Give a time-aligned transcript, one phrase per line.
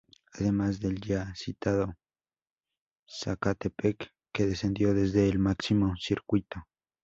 [0.33, 1.93] Además del ya citado
[3.07, 6.59] Zacatepec que descendió desde el máximo circuito.